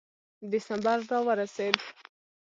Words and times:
ډسمبر 0.51 0.97
را 1.09 1.19
ورسېد. 1.27 1.75